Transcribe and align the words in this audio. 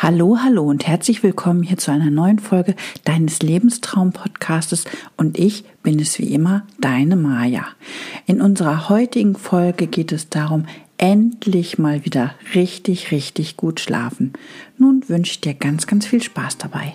Hallo, 0.00 0.38
hallo 0.40 0.62
und 0.62 0.86
herzlich 0.86 1.24
willkommen 1.24 1.64
hier 1.64 1.76
zu 1.76 1.90
einer 1.90 2.12
neuen 2.12 2.38
Folge 2.38 2.76
deines 3.02 3.42
Lebenstraum-Podcastes 3.42 4.84
und 5.16 5.36
ich 5.36 5.64
bin 5.82 5.98
es 5.98 6.20
wie 6.20 6.32
immer, 6.32 6.64
deine 6.80 7.16
Maja. 7.16 7.66
In 8.24 8.40
unserer 8.40 8.88
heutigen 8.88 9.34
Folge 9.34 9.88
geht 9.88 10.12
es 10.12 10.28
darum, 10.28 10.66
endlich 10.98 11.78
mal 11.78 12.04
wieder 12.04 12.32
richtig, 12.54 13.10
richtig 13.10 13.56
gut 13.56 13.80
schlafen. 13.80 14.34
Nun 14.78 15.02
wünsche 15.08 15.32
ich 15.32 15.40
dir 15.40 15.54
ganz, 15.54 15.88
ganz 15.88 16.06
viel 16.06 16.22
Spaß 16.22 16.58
dabei. 16.58 16.94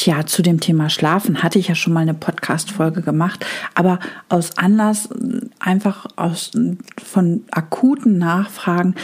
Tja, 0.00 0.24
zu 0.24 0.40
dem 0.40 0.60
Thema 0.60 0.88
Schlafen 0.88 1.42
hatte 1.42 1.58
ich 1.58 1.68
ja 1.68 1.74
schon 1.74 1.92
mal 1.92 2.00
eine 2.00 2.14
Podcast-Folge 2.14 3.02
gemacht, 3.02 3.44
aber 3.74 3.98
aus 4.30 4.56
Anlass 4.56 5.10
einfach 5.58 6.06
aus, 6.16 6.52
von 6.96 7.44
akuten 7.50 8.16
Nachfragen 8.16 8.94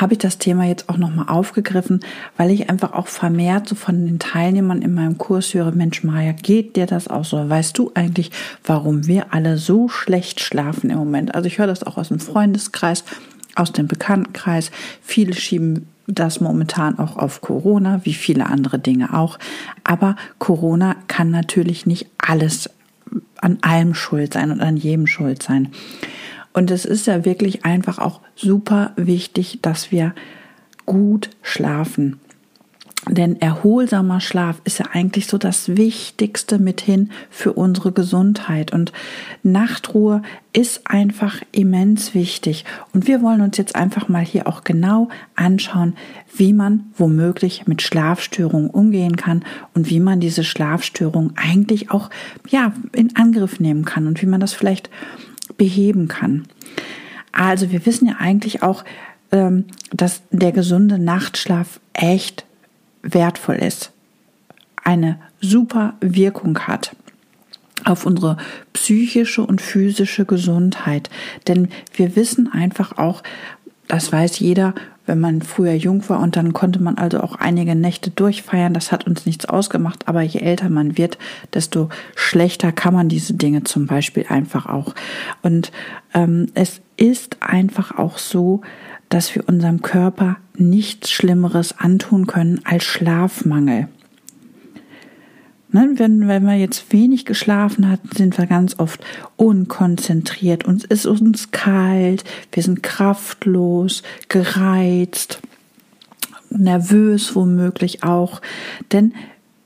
habe 0.00 0.14
ich 0.14 0.18
das 0.18 0.38
Thema 0.38 0.64
jetzt 0.64 0.88
auch 0.88 0.96
nochmal 0.96 1.28
aufgegriffen, 1.28 2.00
weil 2.38 2.50
ich 2.50 2.70
einfach 2.70 2.94
auch 2.94 3.08
vermehrt 3.08 3.68
so 3.68 3.74
von 3.74 4.06
den 4.06 4.18
Teilnehmern 4.18 4.80
in 4.80 4.94
meinem 4.94 5.18
Kurs 5.18 5.52
höre, 5.52 5.72
Mensch 5.72 6.02
Maja, 6.04 6.32
geht 6.32 6.76
dir 6.76 6.86
das 6.86 7.08
auch 7.08 7.26
so? 7.26 7.50
Weißt 7.50 7.76
du 7.76 7.92
eigentlich, 7.92 8.30
warum 8.64 9.06
wir 9.06 9.34
alle 9.34 9.58
so 9.58 9.90
schlecht 9.90 10.40
schlafen 10.40 10.88
im 10.88 10.96
Moment? 10.96 11.34
Also 11.34 11.48
ich 11.48 11.58
höre 11.58 11.66
das 11.66 11.82
auch 11.82 11.98
aus 11.98 12.08
dem 12.08 12.18
Freundeskreis, 12.18 13.04
aus 13.56 13.72
dem 13.72 13.88
Bekanntenkreis. 13.88 14.70
Viele 15.02 15.34
schieben 15.34 15.86
das 16.06 16.40
momentan 16.40 16.98
auch 16.98 17.16
auf 17.16 17.40
Corona, 17.40 18.00
wie 18.04 18.14
viele 18.14 18.46
andere 18.46 18.78
Dinge 18.78 19.14
auch. 19.14 19.38
Aber 19.84 20.16
Corona 20.38 20.96
kann 21.08 21.30
natürlich 21.30 21.86
nicht 21.86 22.06
alles 22.18 22.70
an 23.40 23.58
allem 23.62 23.94
schuld 23.94 24.34
sein 24.34 24.50
und 24.50 24.60
an 24.60 24.76
jedem 24.76 25.06
schuld 25.06 25.42
sein. 25.42 25.70
Und 26.52 26.70
es 26.70 26.84
ist 26.84 27.06
ja 27.06 27.24
wirklich 27.24 27.64
einfach 27.64 27.98
auch 27.98 28.20
super 28.36 28.92
wichtig, 28.96 29.58
dass 29.62 29.90
wir 29.90 30.14
gut 30.86 31.30
schlafen. 31.42 32.20
Denn 33.08 33.38
erholsamer 33.40 34.20
Schlaf 34.20 34.62
ist 34.64 34.78
ja 34.78 34.86
eigentlich 34.92 35.26
so 35.26 35.36
das 35.36 35.76
Wichtigste 35.76 36.58
mithin 36.58 37.10
für 37.28 37.52
unsere 37.52 37.92
Gesundheit. 37.92 38.72
Und 38.72 38.92
Nachtruhe 39.42 40.22
ist 40.54 40.82
einfach 40.86 41.42
immens 41.52 42.14
wichtig. 42.14 42.64
Und 42.94 43.06
wir 43.06 43.20
wollen 43.20 43.42
uns 43.42 43.58
jetzt 43.58 43.76
einfach 43.76 44.08
mal 44.08 44.24
hier 44.24 44.46
auch 44.46 44.64
genau 44.64 45.10
anschauen, 45.36 45.94
wie 46.34 46.54
man 46.54 46.86
womöglich 46.96 47.66
mit 47.66 47.82
Schlafstörungen 47.82 48.70
umgehen 48.70 49.16
kann 49.16 49.44
und 49.74 49.90
wie 49.90 50.00
man 50.00 50.20
diese 50.20 50.42
Schlafstörung 50.42 51.32
eigentlich 51.36 51.90
auch, 51.90 52.08
ja, 52.48 52.72
in 52.92 53.16
Angriff 53.16 53.60
nehmen 53.60 53.84
kann 53.84 54.06
und 54.06 54.22
wie 54.22 54.26
man 54.26 54.40
das 54.40 54.54
vielleicht 54.54 54.88
beheben 55.58 56.08
kann. 56.08 56.44
Also 57.32 57.70
wir 57.70 57.84
wissen 57.84 58.08
ja 58.08 58.14
eigentlich 58.18 58.62
auch, 58.62 58.84
ähm, 59.30 59.64
dass 59.92 60.22
der 60.30 60.52
gesunde 60.52 60.98
Nachtschlaf 60.98 61.80
echt 61.92 62.46
wertvoll 63.04 63.56
ist, 63.56 63.92
eine 64.82 65.18
super 65.40 65.94
Wirkung 66.00 66.58
hat 66.60 66.96
auf 67.84 68.06
unsere 68.06 68.36
psychische 68.72 69.42
und 69.42 69.60
physische 69.60 70.24
Gesundheit. 70.24 71.10
Denn 71.46 71.68
wir 71.94 72.16
wissen 72.16 72.50
einfach 72.50 72.96
auch, 72.98 73.22
das 73.88 74.10
weiß 74.10 74.38
jeder, 74.38 74.74
wenn 75.06 75.20
man 75.20 75.42
früher 75.42 75.74
jung 75.74 76.08
war 76.08 76.20
und 76.20 76.36
dann 76.36 76.54
konnte 76.54 76.82
man 76.82 76.96
also 76.96 77.20
auch 77.20 77.34
einige 77.36 77.74
Nächte 77.74 78.10
durchfeiern. 78.10 78.72
Das 78.72 78.90
hat 78.90 79.06
uns 79.06 79.26
nichts 79.26 79.44
ausgemacht, 79.44 80.08
aber 80.08 80.22
je 80.22 80.40
älter 80.40 80.70
man 80.70 80.96
wird, 80.96 81.18
desto 81.52 81.90
schlechter 82.16 82.72
kann 82.72 82.94
man 82.94 83.10
diese 83.10 83.34
Dinge 83.34 83.64
zum 83.64 83.86
Beispiel 83.86 84.24
einfach 84.28 84.66
auch. 84.66 84.94
Und 85.42 85.72
ähm, 86.14 86.46
es 86.54 86.80
ist 86.96 87.36
einfach 87.40 87.98
auch 87.98 88.16
so, 88.16 88.62
dass 89.08 89.34
wir 89.34 89.48
unserem 89.48 89.82
Körper 89.82 90.36
nichts 90.56 91.10
Schlimmeres 91.10 91.78
antun 91.78 92.26
können 92.26 92.60
als 92.64 92.84
Schlafmangel. 92.84 93.88
Ne, 95.74 95.90
wenn, 95.96 96.28
wenn 96.28 96.44
wir 96.44 96.54
jetzt 96.54 96.92
wenig 96.92 97.24
geschlafen 97.24 97.90
hatten, 97.90 98.08
sind 98.16 98.38
wir 98.38 98.46
ganz 98.46 98.78
oft 98.78 99.04
unkonzentriert, 99.34 100.64
uns 100.64 100.84
ist 100.84 101.04
uns 101.04 101.50
kalt, 101.50 102.22
wir 102.52 102.62
sind 102.62 102.84
kraftlos, 102.84 104.04
gereizt, 104.28 105.40
nervös 106.50 107.34
womöglich 107.34 108.04
auch. 108.04 108.40
Denn 108.92 109.14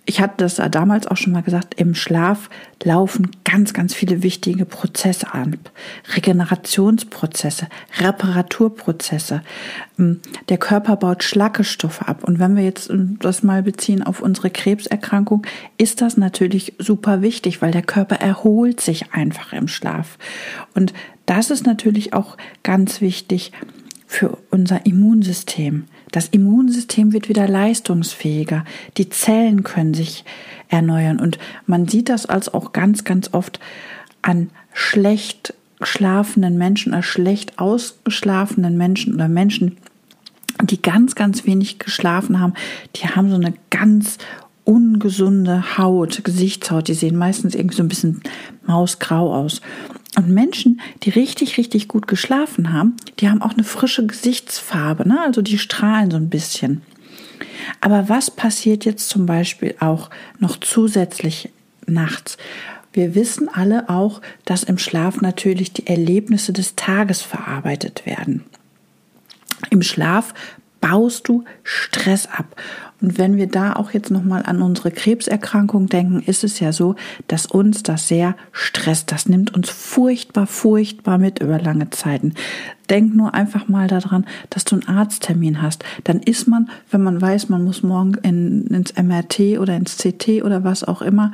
ich 0.09 0.23
hatte 0.23 0.37
das 0.39 0.55
damals 0.71 1.07
auch 1.07 1.19
schon 1.19 1.35
mal 1.35 1.43
gesagt, 1.43 1.75
im 1.75 1.95
Schlaf 1.95 2.49
laufen 2.83 3.31
ganz, 3.45 3.75
ganz 3.75 3.93
viele 3.93 4.23
wichtige 4.23 4.65
Prozesse 4.65 5.35
an. 5.35 5.59
Regenerationsprozesse, 6.15 7.69
Reparaturprozesse. 7.99 9.43
Ähm, 9.99 10.21
der 10.49 10.57
Körper 10.57 10.97
baut 10.97 11.25
Schlackestoffe 11.25 12.09
ab. 12.09 12.25
Und 12.25 12.39
wenn 12.39 12.57
wir 12.57 12.65
jetzt 12.65 12.89
ähm, 12.89 13.19
das 13.21 13.43
mal 13.43 13.63
beziehen 13.63 14.03
auf 14.03 14.23
unsere 14.23 14.49
Krebserkrankung, 14.49 15.47
ist 15.77 16.01
das 16.01 16.17
natürlich 16.17 16.73
super 16.79 17.21
wichtig, 17.21 17.61
weil 17.61 17.73
der 17.73 17.83
Körper 17.83 18.17
erholt 18.17 18.81
sich 18.81 19.13
einfach 19.13 19.53
im 19.53 19.69
Schlaf. 19.69 20.17
Und 20.75 20.95
das 21.27 21.51
ist 21.51 21.67
natürlich 21.67 22.15
auch 22.15 22.39
ganz 22.63 23.03
wichtig 23.03 23.53
für 24.07 24.39
unser 24.49 24.87
Immunsystem. 24.87 25.85
Das 26.13 26.29
Immunsystem 26.29 27.13
wird 27.13 27.29
wieder 27.29 27.49
leistungsfähiger. 27.49 28.65
Die 28.97 29.09
Zellen 29.09 29.63
können 29.63 29.95
sich 29.95 30.25
erneuern. 30.69 31.21
Und 31.21 31.39
man 31.67 31.89
sieht 31.89 32.09
das 32.09 32.27
als 32.27 32.53
auch 32.53 32.73
ganz, 32.73 33.05
ganz 33.05 33.31
oft 33.33 33.61
an 34.23 34.51
schlecht 34.73 35.55
schlafenden 35.83 36.59
Menschen, 36.59 36.93
oder 36.93 37.03
schlecht 37.03 37.59
ausgeschlafenen 37.59 38.77
Menschen 38.77 39.15
oder 39.15 39.29
Menschen, 39.29 39.77
die 40.63 40.83
ganz, 40.83 41.15
ganz 41.15 41.47
wenig 41.47 41.79
geschlafen 41.79 42.41
haben. 42.41 42.55
Die 42.97 43.07
haben 43.07 43.31
so 43.31 43.37
eine 43.37 43.55
ganz 43.71 44.19
ungesunde 44.65 45.79
Haut, 45.79 46.25
Gesichtshaut. 46.25 46.89
Die 46.89 46.95
sehen 46.95 47.17
meistens 47.17 47.55
irgendwie 47.55 47.77
so 47.77 47.83
ein 47.83 47.89
bisschen 47.89 48.21
mausgrau 48.67 49.35
aus. 49.35 49.61
Und 50.19 50.31
Menschen, 50.31 50.81
die 51.05 51.11
richtig, 51.11 51.59
richtig 51.59 51.87
gut 51.87 52.09
geschlafen 52.09 52.73
haben, 52.73 52.97
die 53.21 53.29
haben 53.31 53.41
auch 53.41 53.53
eine 53.53 53.63
frische 53.63 54.05
Gesichtsfarbe, 54.05 55.09
ne? 55.09 55.21
also 55.21 55.43
die 55.43 55.59
strahlen 55.59 56.11
so 56.11 56.17
ein 56.17 56.29
bisschen. 56.29 56.83
Aber 57.81 58.09
was 58.09 58.29
passiert 58.29 58.85
jetzt 58.85 59.11
zum 59.11 59.27
Beispiel 59.27 59.77
auch 59.79 60.11
noch 60.41 60.57
zusätzlich 60.59 61.51
nachts? 61.87 62.37
Wir 62.93 63.15
wissen 63.15 63.49
alle 63.49 63.89
auch, 63.89 64.21
dass 64.45 64.65
im 64.65 64.79
Schlaf 64.79 65.21
natürlich 65.21 65.73
die 65.73 65.87
Erlebnisse 65.87 66.53
des 66.53 66.75
Tages 66.75 67.23
verarbeitet 67.23 68.05
werden. 68.05 68.43
Im 69.71 69.83
Schlaf 69.83 70.35
baust 70.81 71.29
du 71.29 71.45
Stress 71.63 72.27
ab. 72.27 72.57
Und 73.01 73.17
wenn 73.17 73.37
wir 73.37 73.47
da 73.47 73.75
auch 73.75 73.93
jetzt 73.93 74.11
nochmal 74.11 74.43
an 74.45 74.61
unsere 74.61 74.91
Krebserkrankung 74.91 75.87
denken, 75.89 76.21
ist 76.27 76.43
es 76.43 76.59
ja 76.59 76.73
so, 76.73 76.97
dass 77.29 77.47
uns 77.47 77.85
das 77.85 78.09
sehr 78.09 78.35
stresst. 78.51 79.13
Das 79.13 79.29
nimmt 79.29 79.55
uns 79.55 79.71
furchtbar, 79.71 80.49
furchtbar 80.49 81.19
mit 81.19 81.39
über 81.39 81.61
lange 81.61 81.91
Zeiten. 81.91 82.35
Denk 82.91 83.15
nur 83.15 83.35
einfach 83.35 83.69
mal 83.69 83.87
daran, 83.87 84.27
dass 84.51 84.65
du 84.65 84.77
einen 84.77 84.89
Arzttermin 84.89 85.63
hast. 85.63 85.85
Dann 86.05 86.19
ist 86.21 86.49
man, 86.49 86.71
wenn 86.91 87.03
man 87.03 87.21
weiß, 87.21 87.49
man 87.51 87.63
muss 87.63 87.85
morgen 87.85 88.15
in, 88.23 88.67
ins 88.67 88.95
MRT 88.97 89.61
oder 89.61 89.77
ins 89.77 89.99
CT 89.99 90.43
oder 90.43 90.65
was 90.65 90.83
auch 90.83 91.03
immer, 91.03 91.33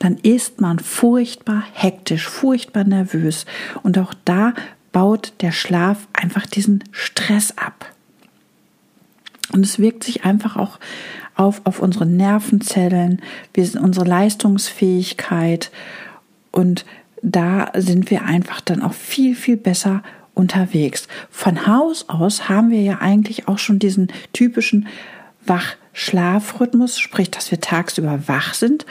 dann 0.00 0.16
ist 0.16 0.60
man 0.60 0.80
furchtbar 0.80 1.62
hektisch, 1.72 2.26
furchtbar 2.26 2.84
nervös. 2.84 3.46
Und 3.84 3.98
auch 3.98 4.14
da 4.24 4.54
baut 4.90 5.32
der 5.42 5.52
Schlaf 5.52 6.08
einfach 6.12 6.46
diesen 6.46 6.82
Stress 6.90 7.56
ab. 7.56 7.93
Und 9.54 9.64
es 9.64 9.78
wirkt 9.78 10.02
sich 10.02 10.24
einfach 10.24 10.56
auch 10.56 10.80
auf, 11.36 11.60
auf 11.62 11.78
unsere 11.78 12.06
Nervenzellen, 12.06 13.22
wir 13.54 13.64
sind 13.64 13.80
unsere 13.80 14.04
Leistungsfähigkeit 14.04 15.70
und 16.50 16.84
da 17.22 17.70
sind 17.76 18.10
wir 18.10 18.24
einfach 18.24 18.60
dann 18.60 18.82
auch 18.82 18.92
viel, 18.92 19.36
viel 19.36 19.56
besser 19.56 20.02
unterwegs. 20.34 21.06
Von 21.30 21.68
Haus 21.68 22.08
aus 22.08 22.48
haben 22.48 22.70
wir 22.70 22.82
ja 22.82 22.98
eigentlich 22.98 23.46
auch 23.46 23.58
schon 23.58 23.78
diesen 23.78 24.08
typischen 24.32 24.88
Wach-Schlafrhythmus, 25.46 26.98
sprich, 26.98 27.30
dass 27.30 27.52
wir 27.52 27.60
tagsüber 27.60 28.26
wach 28.26 28.54
sind 28.54 28.86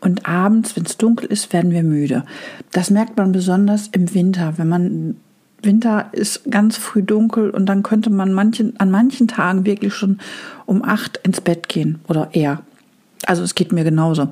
und 0.00 0.26
abends, 0.28 0.76
wenn 0.76 0.84
es 0.84 0.98
dunkel 0.98 1.26
ist, 1.32 1.54
werden 1.54 1.70
wir 1.70 1.82
müde. 1.82 2.24
Das 2.70 2.90
merkt 2.90 3.16
man 3.16 3.32
besonders 3.32 3.88
im 3.88 4.12
Winter, 4.12 4.58
wenn 4.58 4.68
man 4.68 5.16
Winter 5.64 6.10
ist 6.12 6.50
ganz 6.50 6.76
früh 6.76 7.02
dunkel 7.02 7.50
und 7.50 7.66
dann 7.66 7.82
könnte 7.82 8.10
man 8.10 8.32
manchen, 8.32 8.78
an 8.78 8.90
manchen 8.90 9.28
Tagen 9.28 9.64
wirklich 9.64 9.94
schon 9.94 10.18
um 10.66 10.84
acht 10.84 11.18
ins 11.22 11.40
Bett 11.40 11.68
gehen 11.68 12.00
oder 12.08 12.30
eher. 12.32 12.62
Also 13.26 13.42
es 13.42 13.54
geht 13.54 13.72
mir 13.72 13.84
genauso. 13.84 14.28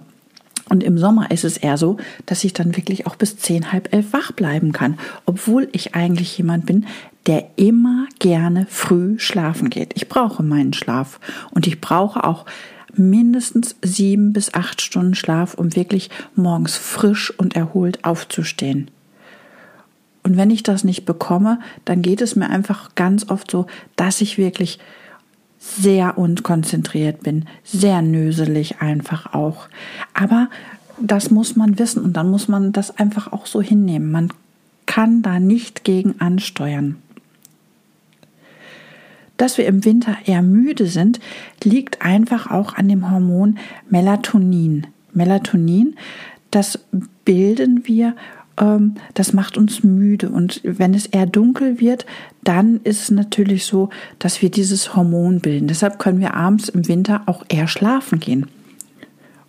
Und 0.68 0.84
im 0.84 0.98
Sommer 0.98 1.32
ist 1.32 1.44
es 1.44 1.56
eher 1.56 1.76
so, 1.76 1.96
dass 2.26 2.44
ich 2.44 2.52
dann 2.52 2.76
wirklich 2.76 3.06
auch 3.06 3.16
bis 3.16 3.36
zehn, 3.36 3.72
halb 3.72 3.92
elf 3.92 4.12
wach 4.12 4.30
bleiben 4.30 4.72
kann, 4.72 4.98
obwohl 5.26 5.68
ich 5.72 5.96
eigentlich 5.96 6.38
jemand 6.38 6.66
bin, 6.66 6.86
der 7.26 7.50
immer 7.56 8.06
gerne 8.20 8.66
früh 8.70 9.18
schlafen 9.18 9.68
geht. 9.68 9.92
Ich 9.96 10.08
brauche 10.08 10.44
meinen 10.44 10.72
Schlaf 10.72 11.18
und 11.50 11.66
ich 11.66 11.80
brauche 11.80 12.22
auch 12.22 12.46
mindestens 12.94 13.76
sieben 13.82 14.32
bis 14.32 14.54
acht 14.54 14.80
Stunden 14.80 15.14
Schlaf, 15.14 15.54
um 15.54 15.74
wirklich 15.74 16.08
morgens 16.34 16.76
frisch 16.76 17.32
und 17.36 17.56
erholt 17.56 18.04
aufzustehen. 18.04 18.90
Und 20.30 20.36
wenn 20.36 20.50
ich 20.50 20.62
das 20.62 20.84
nicht 20.84 21.06
bekomme, 21.06 21.58
dann 21.84 22.02
geht 22.02 22.20
es 22.20 22.36
mir 22.36 22.50
einfach 22.50 22.94
ganz 22.94 23.28
oft 23.30 23.50
so, 23.50 23.66
dass 23.96 24.20
ich 24.20 24.38
wirklich 24.38 24.78
sehr 25.58 26.18
unkonzentriert 26.18 27.24
bin, 27.24 27.46
sehr 27.64 28.00
nöselig 28.00 28.80
einfach 28.80 29.34
auch. 29.34 29.66
Aber 30.14 30.48
das 31.00 31.32
muss 31.32 31.56
man 31.56 31.80
wissen 31.80 32.04
und 32.04 32.12
dann 32.12 32.30
muss 32.30 32.46
man 32.46 32.70
das 32.70 32.96
einfach 32.96 33.32
auch 33.32 33.46
so 33.46 33.60
hinnehmen. 33.60 34.12
Man 34.12 34.32
kann 34.86 35.20
da 35.20 35.40
nicht 35.40 35.82
gegen 35.82 36.20
ansteuern. 36.20 36.94
Dass 39.36 39.58
wir 39.58 39.66
im 39.66 39.84
Winter 39.84 40.16
eher 40.26 40.42
müde 40.42 40.86
sind, 40.86 41.18
liegt 41.64 42.02
einfach 42.02 42.52
auch 42.52 42.74
an 42.74 42.88
dem 42.88 43.10
Hormon 43.10 43.58
Melatonin. 43.88 44.86
Melatonin, 45.12 45.96
das 46.52 46.78
bilden 47.24 47.88
wir 47.88 48.14
ähm, 48.60 48.94
das 49.14 49.32
macht 49.32 49.56
uns 49.56 49.82
müde. 49.82 50.28
Und 50.30 50.60
wenn 50.62 50.94
es 50.94 51.06
eher 51.06 51.26
dunkel 51.26 51.80
wird, 51.80 52.06
dann 52.44 52.80
ist 52.84 53.02
es 53.02 53.10
natürlich 53.10 53.64
so, 53.64 53.88
dass 54.18 54.42
wir 54.42 54.50
dieses 54.50 54.94
Hormon 54.94 55.40
bilden. 55.40 55.66
Deshalb 55.66 55.98
können 55.98 56.20
wir 56.20 56.34
abends 56.34 56.68
im 56.68 56.86
Winter 56.86 57.22
auch 57.26 57.44
eher 57.48 57.66
schlafen 57.66 58.20
gehen. 58.20 58.46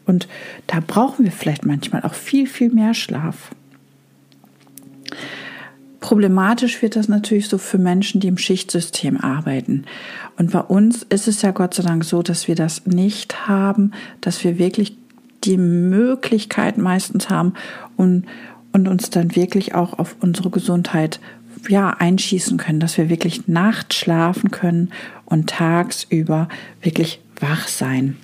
Und 0.05 0.27
da 0.67 0.79
brauchen 0.85 1.25
wir 1.25 1.31
vielleicht 1.31 1.65
manchmal 1.65 2.03
auch 2.03 2.15
viel, 2.15 2.47
viel 2.47 2.71
mehr 2.71 2.93
Schlaf. 2.93 3.51
Problematisch 5.99 6.81
wird 6.81 6.95
das 6.95 7.07
natürlich 7.07 7.47
so 7.47 7.59
für 7.59 7.77
Menschen, 7.77 8.19
die 8.19 8.27
im 8.27 8.39
Schichtsystem 8.39 9.17
arbeiten. 9.17 9.85
Und 10.35 10.51
bei 10.51 10.61
uns 10.61 11.03
ist 11.03 11.27
es 11.27 11.43
ja 11.43 11.51
Gott 11.51 11.75
sei 11.75 11.83
Dank 11.83 12.03
so, 12.03 12.23
dass 12.23 12.47
wir 12.47 12.55
das 12.55 12.87
nicht 12.87 13.47
haben, 13.47 13.91
dass 14.19 14.43
wir 14.43 14.57
wirklich 14.57 14.97
die 15.43 15.57
Möglichkeit 15.57 16.77
meistens 16.77 17.29
haben 17.29 17.53
und, 17.97 18.25
und 18.71 18.87
uns 18.87 19.09
dann 19.09 19.35
wirklich 19.35 19.75
auch 19.75 19.99
auf 19.99 20.15
unsere 20.19 20.49
Gesundheit 20.49 21.19
ja, 21.69 21.91
einschießen 21.91 22.57
können, 22.57 22.79
dass 22.79 22.97
wir 22.97 23.09
wirklich 23.09 23.47
nachts 23.47 23.95
schlafen 23.95 24.51
können 24.51 24.91
und 25.25 25.49
tagsüber 25.49 26.47
wirklich 26.81 27.21
wach 27.39 27.67
sein. 27.67 28.17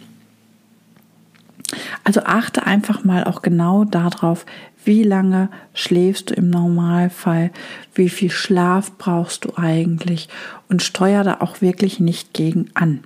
Also 2.03 2.21
achte 2.21 2.65
einfach 2.65 3.03
mal 3.03 3.25
auch 3.25 3.41
genau 3.41 3.83
darauf, 3.83 4.45
wie 4.85 5.03
lange 5.03 5.49
schläfst 5.73 6.29
du 6.29 6.33
im 6.33 6.49
Normalfall, 6.49 7.51
wie 7.93 8.07
viel 8.07 8.29
Schlaf 8.29 8.93
brauchst 8.97 9.43
du 9.43 9.57
eigentlich 9.57 10.29
und 10.69 10.81
steuer 10.81 11.23
da 11.23 11.41
auch 11.41 11.61
wirklich 11.61 11.99
nicht 11.99 12.33
gegen 12.33 12.69
an. 12.73 13.03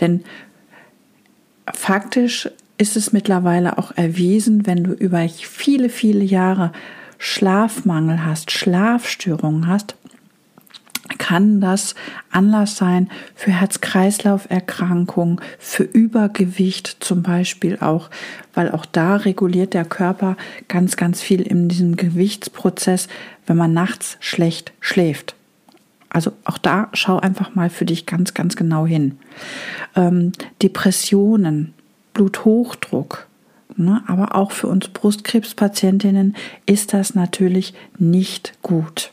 Denn 0.00 0.24
faktisch 1.72 2.48
ist 2.78 2.96
es 2.96 3.12
mittlerweile 3.12 3.78
auch 3.78 3.92
erwiesen, 3.96 4.66
wenn 4.66 4.84
du 4.84 4.92
über 4.92 5.26
viele, 5.28 5.88
viele 5.88 6.24
Jahre 6.24 6.72
Schlafmangel 7.18 8.24
hast, 8.24 8.50
Schlafstörungen 8.50 9.66
hast, 9.66 9.96
kann 11.18 11.60
das 11.60 11.94
Anlass 12.30 12.76
sein 12.76 13.08
für 13.34 13.52
Herz-Kreislauf-Erkrankungen, 13.52 15.40
für 15.58 15.84
Übergewicht 15.84 16.96
zum 17.00 17.22
Beispiel 17.22 17.78
auch, 17.80 18.10
weil 18.54 18.70
auch 18.70 18.84
da 18.84 19.16
reguliert 19.16 19.74
der 19.74 19.84
Körper 19.84 20.36
ganz, 20.68 20.96
ganz 20.96 21.22
viel 21.22 21.42
in 21.42 21.68
diesem 21.68 21.96
Gewichtsprozess, 21.96 23.08
wenn 23.46 23.56
man 23.56 23.72
nachts 23.72 24.16
schlecht 24.20 24.72
schläft. 24.80 25.36
Also 26.08 26.32
auch 26.44 26.58
da 26.58 26.88
schau 26.92 27.18
einfach 27.18 27.54
mal 27.54 27.70
für 27.70 27.84
dich 27.84 28.06
ganz, 28.06 28.34
ganz 28.34 28.56
genau 28.56 28.86
hin. 28.86 29.18
Ähm, 29.94 30.32
Depressionen, 30.62 31.74
Bluthochdruck, 32.16 33.26
ne, 33.76 34.02
aber 34.06 34.34
auch 34.34 34.50
für 34.50 34.68
uns 34.68 34.88
Brustkrebspatientinnen 34.88 36.34
ist 36.64 36.94
das 36.94 37.14
natürlich 37.14 37.74
nicht 37.98 38.54
gut. 38.62 39.12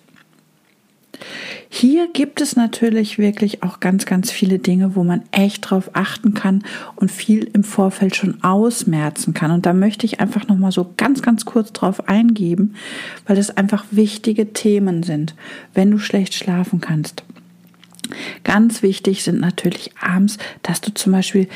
Hier 1.68 2.08
gibt 2.14 2.40
es 2.40 2.56
natürlich 2.56 3.18
wirklich 3.18 3.62
auch 3.62 3.82
ganz, 3.82 4.06
ganz 4.06 4.32
viele 4.32 4.60
Dinge, 4.60 4.96
wo 4.96 5.04
man 5.04 5.24
echt 5.32 5.70
drauf 5.70 5.92
achten 5.94 6.34
kann 6.34 6.64
und 6.96 7.12
viel 7.12 7.44
im 7.52 7.66
Vorfeld 7.66 8.16
schon 8.16 8.42
ausmerzen 8.42 9.34
kann. 9.34 9.52
Und 9.52 9.66
da 9.66 9.74
möchte 9.74 10.06
ich 10.06 10.22
einfach 10.22 10.48
nochmal 10.48 10.72
so 10.72 10.94
ganz, 10.96 11.22
ganz 11.22 11.44
kurz 11.44 11.74
drauf 11.74 12.08
eingeben, 12.08 12.76
weil 13.28 13.36
das 13.36 13.58
einfach 13.58 13.84
wichtige 13.92 14.54
Themen 14.54 15.04
sind, 15.04 15.36
wenn 15.74 15.92
du 15.92 16.00
schlecht 16.00 16.36
schlafen 16.36 16.80
kannst. 16.80 17.24
Ganz 18.44 18.82
wichtig 18.82 19.24
sind 19.24 19.40
natürlich 19.40 19.92
abends, 20.00 20.38
dass 20.62 20.82
du 20.82 20.94
zum 20.94 21.12
Beispiel 21.12 21.48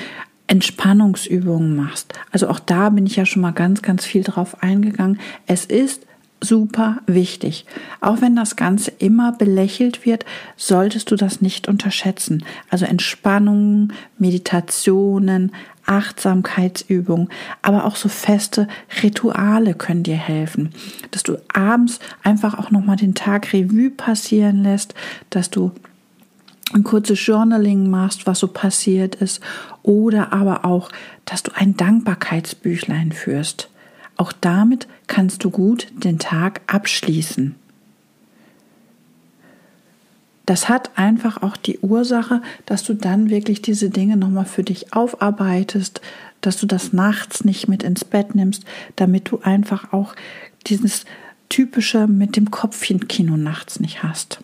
Entspannungsübungen 0.48 1.76
machst. 1.76 2.14
Also 2.32 2.48
auch 2.50 2.60
da 2.60 2.90
bin 2.90 3.06
ich 3.06 3.16
ja 3.18 3.26
schon 3.26 3.42
mal 3.42 3.52
ganz, 3.52 3.82
ganz 3.82 4.06
viel 4.06 4.24
drauf 4.24 4.64
eingegangen. 4.64 5.20
Es 5.46 5.66
ist 5.66 6.08
super 6.42 6.98
wichtig. 7.08 7.66
Auch 8.00 8.22
wenn 8.22 8.36
das 8.36 8.56
Ganze 8.56 8.92
immer 8.92 9.32
belächelt 9.32 10.06
wird, 10.06 10.26
solltest 10.56 11.12
du 11.12 11.16
das 11.16 11.42
nicht 11.42 11.68
unterschätzen. 11.68 12.46
Also 12.70 12.86
Entspannungen, 12.86 13.94
Meditationen, 14.18 15.52
Achtsamkeitsübungen, 15.86 17.30
aber 17.62 17.86
auch 17.86 17.96
so 17.96 18.10
feste 18.10 18.68
Rituale 19.02 19.74
können 19.74 20.04
dir 20.04 20.18
helfen, 20.18 20.72
dass 21.12 21.24
du 21.24 21.38
abends 21.54 22.00
einfach 22.24 22.60
auch 22.60 22.72
noch 22.72 22.84
mal 22.84 22.98
den 22.98 23.16
Tag 23.16 23.54
Revue 23.54 23.90
passieren 23.90 24.64
lässt, 24.64 24.94
dass 25.30 25.50
du 25.50 25.72
ein 26.74 26.84
kurzes 26.84 27.26
Journaling 27.26 27.90
machst, 27.90 28.28
was 28.28 28.40
so 28.40 28.48
passiert 28.48 29.16
ist, 29.16 29.42
oder 29.84 30.34
aber 30.34 30.66
auch, 30.66 30.90
dass 31.26 31.44
du 31.44 31.52
ein 31.56 31.78
Dankbarkeitsbüchlein 31.78 33.12
führst. 33.12 33.70
Auch 34.18 34.34
damit 34.34 34.88
kannst 35.08 35.44
du 35.44 35.50
gut 35.50 35.88
den 35.94 36.20
Tag 36.20 36.62
abschließen. 36.68 37.56
Das 40.46 40.70
hat 40.70 40.98
einfach 40.98 41.42
auch 41.42 41.58
die 41.58 41.80
Ursache, 41.80 42.42
dass 42.66 42.84
du 42.84 42.94
dann 42.94 43.30
wirklich 43.30 43.62
diese 43.62 43.90
Dinge 43.90 44.16
nochmal 44.16 44.46
für 44.46 44.64
dich 44.64 44.94
aufarbeitest, 44.94 46.02
dass 46.40 46.58
du 46.58 46.66
das 46.66 46.94
nachts 46.94 47.44
nicht 47.44 47.68
mit 47.68 47.84
ins 47.84 48.06
Bett 48.06 48.34
nimmst, 48.34 48.64
damit 48.96 49.30
du 49.30 49.42
einfach 49.42 49.92
auch 49.92 50.16
dieses 50.68 51.06
typische 51.50 52.08
mit 52.08 52.38
dem 52.38 52.50
Kopfchen-Kino 52.50 53.36
nachts 53.36 53.82
nicht 53.82 54.04
hast. 54.04 54.40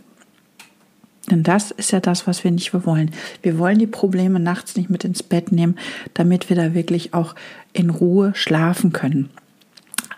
Denn 1.32 1.44
das 1.44 1.72
ist 1.72 1.92
ja 1.92 2.00
das, 2.00 2.28
was 2.28 2.44
wir 2.44 2.52
nicht 2.52 2.74
wollen. 2.86 3.12
Wir 3.42 3.58
wollen 3.58 3.80
die 3.80 3.88
Probleme 3.88 4.40
nachts 4.40 4.76
nicht 4.76 4.90
mit 4.90 5.06
ins 5.06 5.24
Bett 5.24 5.52
nehmen, 5.52 5.78
damit 6.14 6.50
wir 6.50 6.58
da 6.58 6.74
wirklich 6.74 7.14
auch 7.14 7.34
in 7.72 7.90
Ruhe 7.90 8.34
schlafen 8.36 8.92
können. 8.92 9.30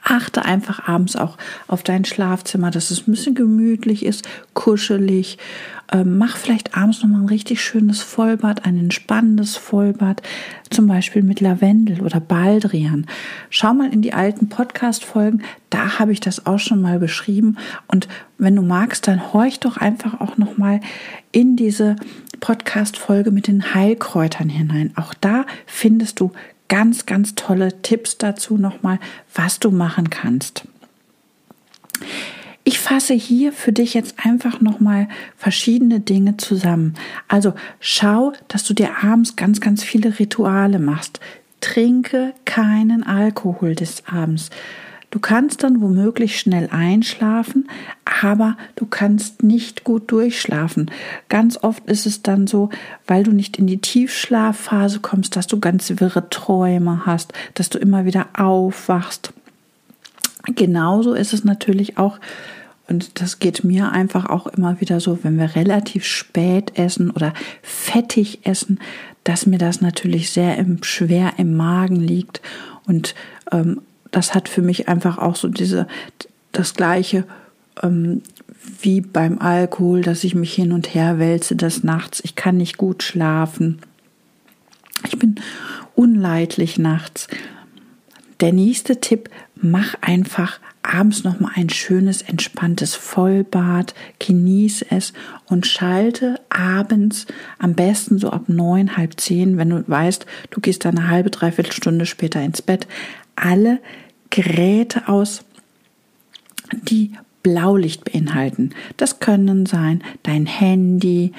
Achte 0.07 0.46
einfach 0.46 0.88
abends 0.88 1.16
auch 1.16 1.36
auf 1.68 1.81
dein 1.81 2.06
Schlafzimmer, 2.06 2.69
dass 2.69 2.92
es 2.92 3.07
ein 3.07 3.12
bisschen 3.12 3.34
gemütlich 3.34 4.06
ist, 4.06 4.24
kuschelig. 4.54 5.40
Ähm, 5.91 6.20
mach 6.20 6.38
vielleicht 6.38 6.77
abends 6.77 7.01
nochmal 7.01 7.22
ein 7.22 7.27
richtig 7.27 7.63
schönes 7.63 8.01
Vollbad, 8.01 8.65
ein 8.65 8.77
entspannendes 8.77 9.56
Vollbad, 9.56 10.22
zum 10.70 10.86
Beispiel 10.86 11.24
mit 11.24 11.41
Lavendel 11.41 12.01
oder 12.01 12.20
Baldrian. 12.20 13.08
Schau 13.50 13.74
mal 13.74 13.91
in 13.91 14.03
die 14.03 14.13
alten 14.13 14.48
Podcast-Folgen, 14.48 15.41
da 15.72 15.98
habe 15.98 16.12
ich 16.12 16.20
das 16.20 16.46
auch 16.46 16.60
schon 16.60 16.82
mal 16.82 17.00
beschrieben. 17.00 17.58
Und 17.88 18.08
wenn 18.38 18.56
du 18.56 18.62
magst, 18.62 19.08
dann 19.08 19.34
horch 19.34 19.60
doch 19.60 19.77
einfach 19.77 20.22
auch 20.22 20.38
nochmal 20.38 20.82
in 21.32 21.56
diese 21.56 21.96
Podcast-Folge 22.39 23.32
mit 23.32 23.48
den 23.48 23.74
Heilkräutern 23.74 24.50
hinein. 24.50 24.94
Auch 24.96 25.15
da 25.15 25.46
findest 25.65 26.20
du 26.20 26.32
ganz, 26.67 27.05
ganz 27.05 27.36
tolle 27.36 27.81
Tipps 27.81 28.17
dazu 28.17 28.57
nochmal, 28.57 29.00
was 29.34 29.60
du 29.60 29.72
machen 29.72 30.10
kannst. 30.10 30.63
Ich 32.63 32.79
fasse 32.79 33.13
hier 33.13 33.53
für 33.53 33.72
dich 33.72 33.93
jetzt 33.93 34.15
einfach 34.25 34.60
nochmal 34.60 35.07
verschiedene 35.38 36.00
Dinge 36.00 36.38
zusammen. 36.38 36.95
Also 37.27 37.53
schau, 37.79 38.34
dass 38.48 38.63
du 38.63 38.74
dir 38.74 39.03
abends 39.03 39.36
ganz, 39.36 39.62
ganz 39.62 39.84
viele 39.84 40.17
Rituale 40.17 40.79
machst. 40.79 41.19
Trinke 41.62 42.34
keinen 42.43 43.03
Alkohol 43.03 43.75
des 43.75 44.03
Abends. 44.07 44.50
Du 45.15 45.22
kannst 45.22 45.63
dann 45.63 45.79
womöglich 45.79 46.38
schnell 46.38 46.67
einschlafen, 46.74 47.69
aber 48.22 48.57
du 48.75 48.86
kannst 48.86 49.43
nicht 49.43 49.86
gut 49.86 50.12
durchschlafen. 50.12 50.91
Ganz 51.29 51.57
oft 51.63 51.86
ist 51.86 52.05
es 52.05 52.22
dann 52.22 52.48
so, 52.48 52.69
weil 53.07 53.24
du 53.24 53.31
nicht 53.31 53.55
in 53.55 53.65
die 53.65 53.77
Tiefschlafphase 53.77 55.00
kommst, 55.00 55.38
dass 55.38 55.48
du 55.48 55.62
ganz 55.62 55.89
wirre 56.01 56.29
Träume 56.29 57.05
hast, 57.05 57.31
dass 57.53 57.69
du 57.69 57.77
immer 57.77 58.03
wieder 58.03 58.27
aufwachst. 58.38 59.31
Genauso 60.53 61.13
ist 61.13 61.31
es 61.31 61.45
natürlich 61.45 61.98
auch, 61.98 62.19
und 62.89 63.22
das 63.22 63.39
geht 63.39 63.63
mir 63.63 63.93
einfach 63.93 64.25
auch 64.25 64.48
immer 64.48 64.81
wieder 64.81 65.00
so, 65.00 65.24
wenn 65.24 65.39
wir 65.39 65.55
relativ 65.55 66.03
spät 66.03 66.77
essen 66.77 67.10
oder 67.10 67.34
fettig 67.62 68.45
essen, 68.45 68.81
dass 69.24 69.45
mir 69.45 69.60
das 69.60 69.79
natürlich 69.79 70.31
sehr 70.31 70.57
im, 70.57 70.84
schwer 70.84 71.36
im 71.38 71.55
Magen 71.55 72.01
liegt 72.01 72.41
und 72.86 73.15
ähm, 73.53 73.79
das 74.15 74.34
hat 74.34 74.48
für 74.48 74.62
mich 74.62 74.88
einfach 74.88 75.17
auch 75.17 75.36
so 75.36 75.50
diese, 75.50 75.88
das 76.53 76.74
gleiche 76.74 77.25
ähm, 77.84 78.22
wie 78.79 79.01
beim 79.01 79.39
Alkohol, 79.39 80.03
dass 80.03 80.24
ich 80.24 80.36
mich 80.36 80.53
hin 80.53 80.72
und 80.72 80.95
her 80.95 81.19
wälze 81.19 81.57
des 81.57 81.84
Nachts. 81.84 82.22
Ich 82.24 82.36
kann 82.36 82.55
nicht 82.55 82.77
gut 82.77 83.03
schlafen. 83.03 83.79
Ich 85.05 85.19
bin 85.19 85.36
unleidlich 85.95 86.79
nachts. 86.79 87.27
Der 88.39 88.53
nächste 88.53 89.01
Tipp, 89.01 89.29
mach 89.55 89.95
einfach 90.00 90.62
abends 90.81 91.25
noch 91.25 91.41
mal 91.41 91.51
ein 91.55 91.69
schönes 91.69 92.22
entspanntes 92.22 92.95
Vollbad, 92.95 93.93
genieße 94.19 94.86
es 94.91 95.12
und 95.45 95.67
schalte 95.67 96.39
abends 96.48 97.25
am 97.60 97.74
besten 97.74 98.17
so 98.17 98.29
ab 98.29 98.43
neun, 98.48 98.95
halb 98.95 99.19
zehn, 99.19 99.57
wenn 99.57 99.72
du 99.72 99.84
weißt, 99.86 100.25
du 100.51 100.62
gehst 100.62 100.86
eine 100.86 101.10
halbe, 101.10 101.31
dreiviertel 101.31 101.74
Stunde 101.74 102.05
später 102.05 102.41
ins 102.41 102.62
Bett, 102.62 102.88
alle 103.36 103.79
Geräte 104.36 105.08
aus, 105.08 105.46
die 106.74 107.13
Blaulicht 107.42 108.04
beinhalten. 108.04 108.72
Das 108.98 109.20
können 109.20 109.65
sein 109.65 110.04
dein 110.24 110.46
Handy, 110.46 111.32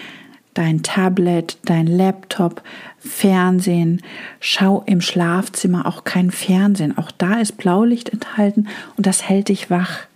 dein 0.54 0.82
Tablet, 0.82 1.58
dein 1.66 1.86
Laptop, 1.86 2.62
Fernsehen. 2.98 4.00
Schau 4.40 4.82
im 4.86 5.02
Schlafzimmer 5.02 5.84
auch 5.84 6.04
kein 6.04 6.30
Fernsehen. 6.30 6.96
Auch 6.96 7.10
da 7.10 7.34
ist 7.34 7.58
Blaulicht 7.58 8.08
enthalten 8.08 8.66
und 8.96 9.06
das 9.06 9.28
hält 9.28 9.48
dich 9.48 9.68
wach. 9.68 10.06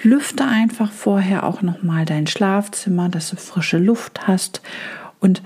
Lüfte 0.00 0.46
einfach 0.46 0.90
vorher 0.90 1.44
auch 1.44 1.60
nochmal 1.60 2.06
dein 2.06 2.26
Schlafzimmer, 2.26 3.10
dass 3.10 3.28
du 3.28 3.36
frische 3.36 3.76
Luft 3.76 4.26
hast 4.26 4.62
und 5.18 5.42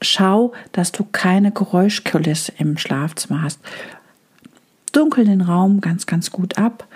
schau, 0.00 0.52
dass 0.70 0.92
du 0.92 1.04
keine 1.10 1.50
Geräuschkulisse 1.50 2.52
im 2.58 2.78
Schlafzimmer 2.78 3.42
hast. 3.42 3.58
Dunkel 4.96 5.24
den 5.26 5.42
Raum 5.42 5.80
ganz, 5.80 6.06
ganz 6.06 6.30
gut 6.30 6.56
ab 6.56 6.88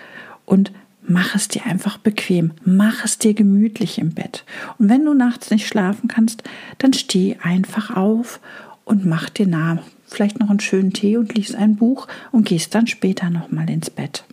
und 0.45 0.71
mach 1.07 1.35
es 1.35 1.47
dir 1.47 1.65
einfach 1.65 1.97
bequem, 1.97 2.53
mach 2.65 3.05
es 3.05 3.19
dir 3.19 3.33
gemütlich 3.33 3.99
im 3.99 4.13
Bett. 4.13 4.43
Und 4.79 4.89
wenn 4.89 5.05
du 5.05 5.13
nachts 5.13 5.51
nicht 5.51 5.67
schlafen 5.67 6.07
kannst, 6.07 6.43
dann 6.79 6.93
steh 6.93 7.37
einfach 7.43 7.95
auf 7.95 8.39
und 8.85 9.05
mach 9.05 9.29
dir 9.29 9.47
nah 9.47 9.79
vielleicht 10.07 10.39
noch 10.39 10.49
einen 10.49 10.59
schönen 10.59 10.93
Tee 10.93 11.17
und 11.17 11.35
liest 11.35 11.55
ein 11.55 11.75
Buch 11.75 12.07
und 12.31 12.45
gehst 12.45 12.75
dann 12.75 12.87
später 12.87 13.29
nochmal 13.29 13.69
ins 13.69 13.89
Bett. 13.89 14.23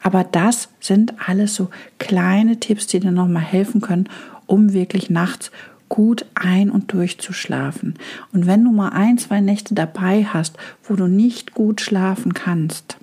Aber 0.00 0.22
das 0.22 0.68
sind 0.80 1.14
alles 1.26 1.54
so 1.54 1.70
kleine 1.98 2.60
Tipps, 2.60 2.86
die 2.86 3.00
dir 3.00 3.10
nochmal 3.10 3.42
helfen 3.42 3.80
können, 3.80 4.08
um 4.46 4.72
wirklich 4.72 5.10
nachts 5.10 5.50
gut 5.94 6.26
ein- 6.34 6.72
und 6.72 6.92
durchzuschlafen. 6.92 7.94
Und 8.32 8.48
wenn 8.48 8.64
du 8.64 8.72
mal 8.72 8.88
ein, 8.88 9.16
zwei 9.16 9.40
Nächte 9.40 9.76
dabei 9.76 10.24
hast, 10.24 10.56
wo 10.82 10.96
du 10.96 11.06
nicht 11.06 11.54
gut 11.54 11.80
schlafen 11.80 12.34
kannst, 12.34 12.96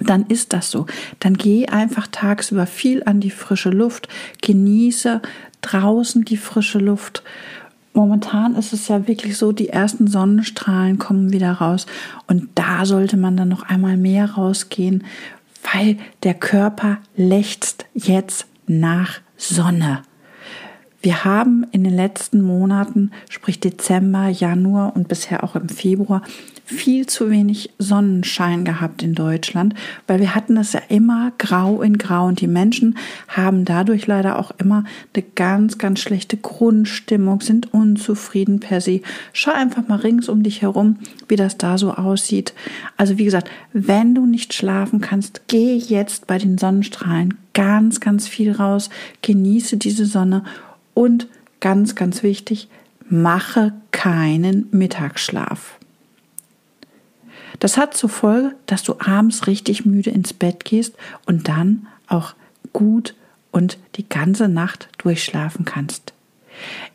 dann 0.00 0.24
ist 0.28 0.54
das 0.54 0.70
so. 0.70 0.86
Dann 1.20 1.34
geh 1.34 1.66
einfach 1.66 2.06
tagsüber 2.10 2.64
viel 2.64 3.02
an 3.04 3.20
die 3.20 3.30
frische 3.30 3.68
Luft, 3.68 4.08
genieße 4.40 5.20
draußen 5.60 6.24
die 6.24 6.38
frische 6.38 6.78
Luft. 6.78 7.22
Momentan 7.92 8.54
ist 8.54 8.72
es 8.72 8.88
ja 8.88 9.06
wirklich 9.06 9.36
so, 9.36 9.52
die 9.52 9.68
ersten 9.68 10.06
Sonnenstrahlen 10.06 10.96
kommen 10.98 11.34
wieder 11.34 11.52
raus 11.52 11.84
und 12.28 12.48
da 12.54 12.86
sollte 12.86 13.18
man 13.18 13.36
dann 13.36 13.48
noch 13.48 13.64
einmal 13.64 13.98
mehr 13.98 14.30
rausgehen, 14.30 15.04
weil 15.70 15.98
der 16.22 16.32
Körper 16.32 16.96
lechzt 17.14 17.84
jetzt 17.92 18.46
nach 18.66 19.20
Sonne. 19.36 20.00
Wir 21.00 21.24
haben 21.24 21.64
in 21.70 21.84
den 21.84 21.94
letzten 21.94 22.42
Monaten, 22.42 23.12
sprich 23.28 23.60
Dezember, 23.60 24.28
Januar 24.28 24.96
und 24.96 25.06
bisher 25.06 25.44
auch 25.44 25.54
im 25.54 25.68
Februar, 25.68 26.22
viel 26.64 27.06
zu 27.06 27.30
wenig 27.30 27.70
Sonnenschein 27.78 28.64
gehabt 28.64 29.02
in 29.02 29.14
Deutschland, 29.14 29.74
weil 30.06 30.20
wir 30.20 30.34
hatten 30.34 30.56
es 30.56 30.72
ja 30.74 30.82
immer 30.88 31.32
grau 31.38 31.80
in 31.82 31.98
grau 31.98 32.26
und 32.26 32.40
die 32.40 32.48
Menschen 32.48 32.98
haben 33.28 33.64
dadurch 33.64 34.06
leider 34.06 34.38
auch 34.38 34.50
immer 34.58 34.84
eine 35.14 35.24
ganz, 35.34 35.78
ganz 35.78 36.00
schlechte 36.00 36.36
Grundstimmung, 36.36 37.40
sind 37.40 37.72
unzufrieden 37.72 38.58
per 38.58 38.80
se. 38.80 39.00
Schau 39.32 39.52
einfach 39.52 39.86
mal 39.86 40.00
rings 40.00 40.28
um 40.28 40.42
dich 40.42 40.62
herum, 40.62 40.98
wie 41.28 41.36
das 41.36 41.56
da 41.56 41.78
so 41.78 41.94
aussieht. 41.94 42.52
Also 42.96 43.18
wie 43.18 43.24
gesagt, 43.24 43.48
wenn 43.72 44.14
du 44.14 44.26
nicht 44.26 44.52
schlafen 44.52 45.00
kannst, 45.00 45.42
geh 45.46 45.76
jetzt 45.76 46.26
bei 46.26 46.38
den 46.38 46.58
Sonnenstrahlen 46.58 47.38
ganz, 47.54 48.00
ganz 48.00 48.28
viel 48.28 48.52
raus, 48.52 48.90
genieße 49.22 49.78
diese 49.78 50.04
Sonne 50.04 50.44
und 50.98 51.28
ganz, 51.60 51.94
ganz 51.94 52.24
wichtig, 52.24 52.66
mache 53.08 53.72
keinen 53.92 54.66
Mittagsschlaf. 54.72 55.78
Das 57.60 57.76
hat 57.76 57.96
zur 57.96 58.08
Folge, 58.08 58.56
dass 58.66 58.82
du 58.82 58.96
abends 58.98 59.46
richtig 59.46 59.86
müde 59.86 60.10
ins 60.10 60.32
Bett 60.32 60.64
gehst 60.64 60.96
und 61.24 61.46
dann 61.46 61.86
auch 62.08 62.34
gut 62.72 63.14
und 63.52 63.78
die 63.94 64.08
ganze 64.08 64.48
Nacht 64.48 64.88
durchschlafen 64.98 65.64
kannst. 65.64 66.14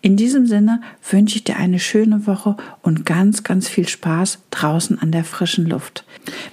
In 0.01 0.17
diesem 0.17 0.47
Sinne 0.47 0.81
wünsche 1.09 1.37
ich 1.37 1.45
dir 1.45 1.55
eine 1.55 1.79
schöne 1.79 2.27
Woche 2.27 2.57
und 2.81 3.05
ganz, 3.05 3.43
ganz 3.43 3.69
viel 3.69 3.87
Spaß 3.87 4.39
draußen 4.51 4.99
an 4.99 5.13
der 5.13 5.23
frischen 5.23 5.65
Luft. 5.65 6.03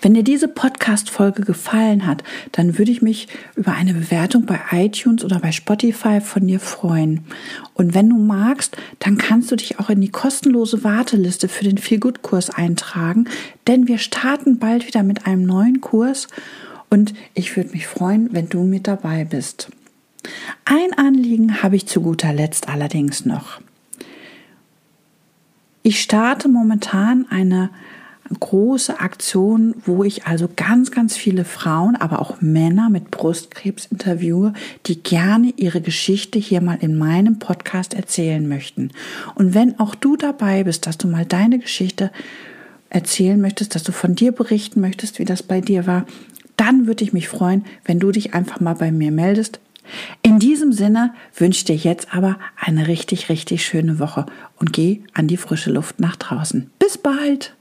Wenn 0.03 0.15
dir 0.15 0.23
diese 0.23 0.47
Podcast-Folge 0.91 1.43
gefallen 1.43 2.05
hat, 2.05 2.25
dann 2.51 2.77
würde 2.77 2.91
ich 2.91 3.01
mich 3.01 3.29
über 3.55 3.75
eine 3.75 3.95
Bewertung 3.95 4.45
bei 4.45 4.59
iTunes 4.73 5.25
oder 5.25 5.39
bei 5.39 5.53
Spotify 5.53 6.21
von 6.21 6.49
dir 6.49 6.59
freuen. 6.59 7.25
Und 7.75 7.95
wenn 7.95 8.09
du 8.09 8.17
magst, 8.17 8.77
dann 8.99 9.17
kannst 9.17 9.53
du 9.53 9.57
dich 9.57 9.79
auch 9.79 9.89
in 9.89 10.01
die 10.01 10.11
kostenlose 10.11 10.83
Warteliste 10.83 11.49
für 11.49 11.63
den 11.63 11.79
Feelgood-Kurs 11.79 12.51
eintragen, 12.51 13.27
denn 13.69 13.87
wir 13.87 13.99
starten 13.99 14.59
bald 14.59 14.89
wieder 14.89 15.05
mit 15.05 15.27
einem 15.27 15.45
neuen 15.45 15.81
Kurs 15.81 16.27
und 16.89 17.15
ich 17.35 17.57
würde 17.57 17.71
mich 17.71 17.87
freuen, 17.87 18.33
wenn 18.33 18.49
du 18.49 18.65
mit 18.65 18.89
dabei 18.89 19.25
bist. 19.25 19.71
Ein 20.65 20.93
Anliegen 20.97 21.63
habe 21.63 21.77
ich 21.77 21.87
zu 21.87 22.03
guter 22.03 22.33
Letzt 22.33 22.69
allerdings 22.69 23.25
noch. 23.25 23.61
Ich 25.85 26.01
starte 26.03 26.49
momentan 26.49 27.27
eine 27.31 27.71
große 28.39 29.01
Aktion, 29.01 29.75
wo 29.85 30.05
ich 30.05 30.27
also 30.27 30.49
ganz, 30.55 30.91
ganz 30.91 31.17
viele 31.17 31.45
Frauen, 31.45 31.97
aber 31.97 32.21
auch 32.21 32.41
Männer 32.41 32.89
mit 32.89 33.11
Brustkrebs 33.11 33.87
interviewe, 33.87 34.53
die 34.87 35.03
gerne 35.03 35.53
ihre 35.57 35.81
Geschichte 35.81 36.39
hier 36.39 36.61
mal 36.61 36.79
in 36.81 36.97
meinem 36.97 37.39
Podcast 37.39 37.95
erzählen 37.95 38.47
möchten. 38.47 38.91
Und 39.35 39.55
wenn 39.55 39.81
auch 39.81 39.95
du 39.95 40.17
dabei 40.17 40.65
bist, 40.65 40.87
dass 40.87 40.99
du 40.99 41.09
mal 41.09 41.25
deine 41.25 41.59
Geschichte 41.59 42.13
erzählen 42.89 43.41
möchtest, 43.41 43.75
dass 43.75 43.83
du 43.83 43.93
von 43.93 44.15
dir 44.15 44.33
berichten 44.33 44.81
möchtest, 44.81 45.19
wie 45.19 45.25
das 45.25 45.43
bei 45.43 45.61
dir 45.61 45.87
war, 45.87 46.07
dann 46.57 46.87
würde 46.87 47.03
ich 47.05 47.13
mich 47.13 47.29
freuen, 47.29 47.65
wenn 47.85 47.99
du 47.99 48.13
dich 48.13 48.35
einfach 48.35 48.61
mal 48.61 48.75
bei 48.75 48.93
mir 48.93 49.11
meldest. 49.11 49.61
In 50.23 50.39
diesem 50.39 50.73
Sinne 50.73 51.15
wünsche 51.37 51.59
ich 51.59 51.65
dir 51.65 51.77
jetzt 51.77 52.15
aber 52.15 52.39
eine 52.57 52.87
richtig, 52.87 53.29
richtig 53.29 53.65
schöne 53.65 53.99
Woche 53.99 54.27
und 54.57 54.73
geh 54.73 55.01
an 55.15 55.27
die 55.27 55.37
frische 55.37 55.71
Luft 55.73 55.99
nach 55.99 56.17
draußen. 56.17 56.71
Bis 56.79 56.99
bald! 56.99 57.57